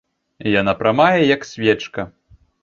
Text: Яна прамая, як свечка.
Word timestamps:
Яна 0.61 0.73
прамая, 0.79 1.21
як 1.35 1.45
свечка. 1.51 2.01